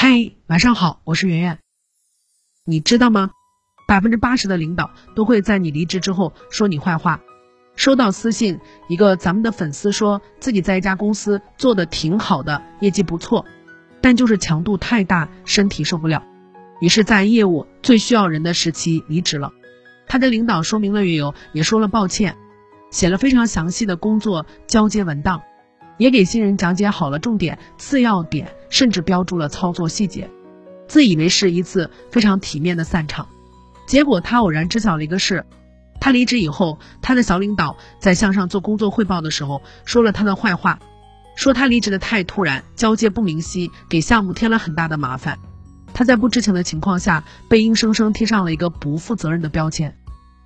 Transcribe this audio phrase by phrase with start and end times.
[0.00, 1.58] 嗨，晚上好，我是圆圆。
[2.64, 3.32] 你知道吗？
[3.88, 7.20] 百分之八十的领导都会在你离职之后说你坏话。
[7.74, 13.44] 收到私信，一个咱们的粉丝说自己在一家公司做的挺好的，业绩不错，
[14.00, 16.22] 但就是强度太大，身体受不了，
[16.80, 19.50] 于是，在业务最需要人的时期离职了。
[20.06, 22.36] 他的领导说明了缘由，也说了抱歉，
[22.92, 25.42] 写了非常详细的工作交接文档。
[25.96, 30.30] 也给新人讲解好了重点、次要点，甚至标注了操作细节，
[30.86, 33.26] 自以为是一次非常体面的散场。
[33.86, 35.46] 结果他偶然知晓了一个事：
[36.00, 40.78] 他离职以后，他的小领导在向上做工作汇报的时候说了他的坏话，
[41.36, 45.38] 说他离职的太突然，交接不明晰，给项目添了很大的麻烦。
[45.94, 49.96] 他在不知情的情况下被硬生生贴上了一个不负责任的标签。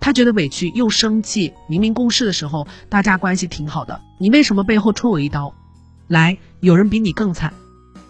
[0.00, 5.54] 他觉得委屈又生气，明明共事的时候大家关系挺好的，你为什么背后戳我一刀？
[6.06, 7.52] 来，有人比你更惨。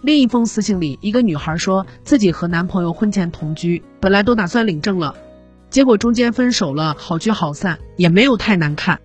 [0.01, 5.17] 另一封私信里，一个女孩说自己和男朋友婚前同居，本来都打算领证了，
[5.71, 9.01] 结果中间分手了，好聚好散也没有太难看。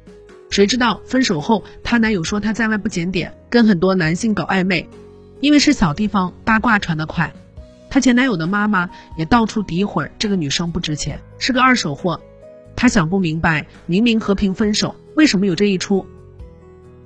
[0.52, 4.88] 谁知道分手后，她男友说她在外不检点，跟很多男性搞暧昧，
[5.40, 7.34] 因为是小地方，八卦传得快。
[7.90, 8.88] 她前男友的妈妈
[9.18, 12.22] 也到处诋毁这个女生不值钱，是个二手货。
[12.76, 16.06] 她想不明白，明明和平分手，为什么有这一出？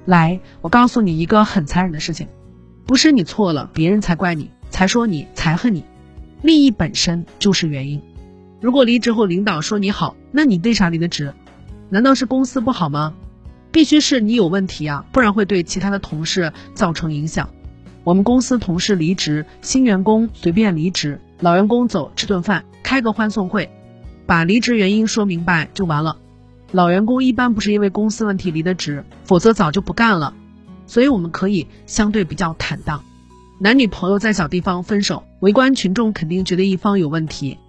[0.03, 2.28] 来，我告诉你一个很残忍的事情，
[2.88, 5.84] 不是你错了，别人才怪你，才说你，才恨你，
[6.42, 8.02] 利益本身就是原因。
[8.62, 11.34] 如果离职后领导说你好，那你为啥离的职？
[11.90, 13.14] 难道是公司不好吗？
[13.74, 17.50] 必须是你有问题啊，不然会对其他的同事造成影响。
[18.06, 23.70] 我们公司同事离职，新员工随便离职，老员工走吃顿饭，开个欢送会。
[24.26, 26.18] 把离职原因说明白就完了。
[26.72, 30.34] 老员工一般不是因为公司问题离的职，否则早就不干了。
[30.88, 33.04] 所以我们可以相对比较坦荡。
[33.60, 37.60] 男女朋友在小地方分手，围观群众肯定觉得一方有问题。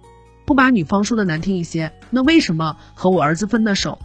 [0.45, 3.99] 不把女方说的难听一些，那为什么和我儿子分的手？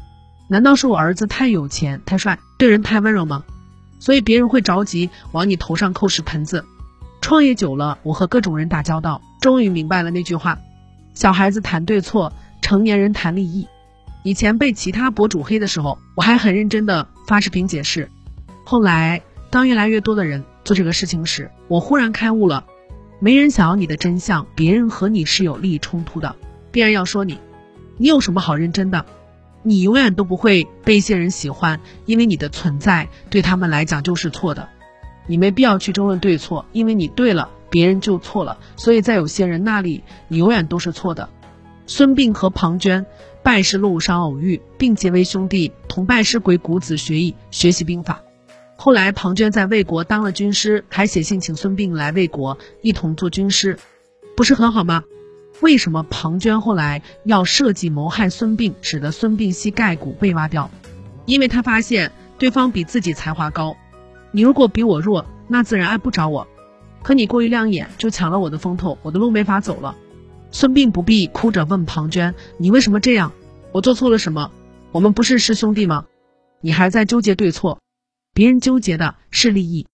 [0.49, 3.45] 难道是我儿子太有钱、太帅，对人太温柔吗？
[3.99, 6.65] 所以别人会着急往你头上扣屎盆子。
[7.23, 10.59] 创业久了，我和各种人打交道，终于明白了那句话：
[11.15, 12.33] 小孩子谈对错。
[12.61, 13.69] 成年人谈利益，
[14.23, 18.11] 以前被其他博主黑的时候，我还很认真的发视频解释。
[18.65, 22.65] 后来，当越来越多的人做这个事情时，我忽然开悟了：
[23.21, 26.35] 没人想要你的真相，别人和你是有利益冲突的，
[26.73, 27.39] 必然要说你。
[27.99, 29.05] 你有什么好认真的？
[29.63, 34.69] 你永远都不会被一些人喜欢，因为你的存在对他们来讲就是错的。
[35.27, 38.59] 你没必要去争论对错，因为你对了，别人就错了。
[38.77, 41.29] 所以在有些人那里，你永远都是错的。
[41.87, 43.05] 孙膑和庞涓
[43.43, 48.24] 拜师路上偶遇，并结为兄弟，同拜师鬼谷子学艺，学习兵法。
[48.85, 53.79] 后来庞涓在魏国当了军师，还写信请孙膑来魏国一同做军师，
[54.37, 55.05] 不是很好吗？
[55.63, 60.71] 为什么庞涓后来要设计谋害孙膑，使得孙膑膝盖骨被挖掉？
[61.25, 63.75] 因为他发现对方比自己才华高，
[64.33, 66.47] 你如果比我弱，那自然爱不着我。
[67.03, 69.97] 可你过于亮眼，就抢了我的风头，我的路没法走了。
[70.51, 73.33] 孙膑不必哭着问庞涓：“你为什么这样？
[73.73, 74.51] 我做错了什么？
[74.93, 76.05] 我们不是师兄弟吗？
[76.61, 77.79] 你还在纠结对错？
[78.35, 79.87] 别人纠结的是利益。”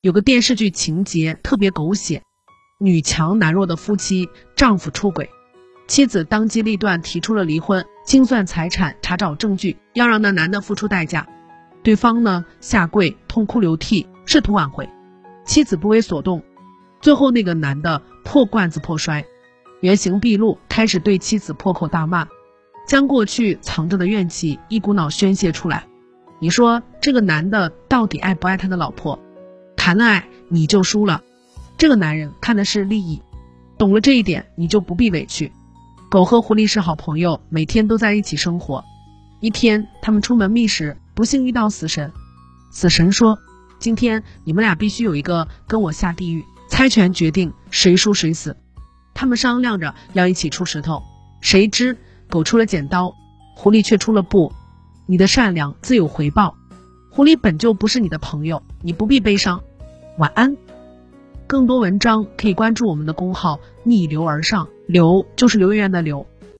[0.00, 2.22] 有个电视剧情节特别狗血：
[2.80, 5.28] 女强男弱的夫妻，丈夫出轨，
[5.86, 11.28] 妻子当机立断提出了离婚，清算财产，查找证据，要让那男的付出代价。
[11.82, 14.88] 对方呢下跪痛哭流涕，试图挽回，
[15.44, 16.42] 妻子不为所动。
[17.02, 19.22] 最后那个男的破罐子破摔。
[19.80, 22.26] 原形毕露，开始对妻子破口大骂，
[22.86, 25.86] 将过去藏着的怨气一股脑宣泄出来。
[26.40, 29.18] 你说这个男的到底爱不爱他的老婆？
[29.76, 31.22] 谈了爱你就输了。
[31.76, 33.20] 这个男人看的是利益，
[33.76, 35.52] 懂了这一点，你就不必委屈。
[36.08, 38.82] 狗和狐狸是好朋友，每天都在一起生活。
[39.40, 42.10] 一天，他们出门觅食，不幸遇到死神。
[42.72, 43.38] 死神说
[43.78, 48.56] ：“今天你们俩必须有一个跟我下地狱，猜拳决定谁输谁死。”
[49.12, 51.02] 他们商量着要一起出石头，
[51.42, 51.98] 谁知
[52.30, 53.14] 狗出了剪刀，
[53.54, 54.54] 狐狸却出了布。
[55.04, 56.56] 你的善良自有回报，
[57.14, 59.62] 狐狸本就不是你的朋友，你不必悲伤。
[60.18, 60.56] 晚安。
[61.46, 66.26] 更多文章可以关注我们的公号“逆流而上”，流就是刘媛媛的流。